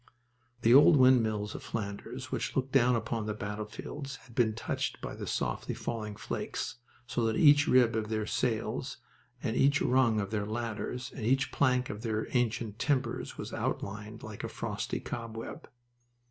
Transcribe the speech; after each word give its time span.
The 0.63 0.73
old 0.73 0.97
windmills 0.97 1.53
of 1.53 1.61
Flanders 1.61 2.31
which 2.31 2.55
looked 2.55 2.71
down 2.71 2.95
upon 2.95 3.27
the 3.27 3.35
battlefields 3.35 4.15
had 4.15 4.33
been 4.33 4.55
touched 4.55 4.99
by 4.99 5.13
the 5.15 5.27
softly 5.27 5.75
falling 5.75 6.15
flakes, 6.15 6.77
so 7.05 7.23
that 7.25 7.35
each 7.35 7.67
rib 7.67 7.95
of 7.95 8.09
their 8.09 8.25
sails 8.25 8.97
and 9.43 9.55
each 9.55 9.79
rung 9.79 10.19
of 10.19 10.31
their 10.31 10.47
ladders 10.47 11.11
and 11.15 11.23
each 11.23 11.51
plank 11.51 11.91
of 11.91 12.01
their 12.01 12.25
ancient 12.31 12.79
timbers 12.79 13.37
was 13.37 13.53
outlined 13.53 14.23
like 14.23 14.43
a 14.43 14.49
frosty 14.49 14.99
cobweb. 14.99 15.69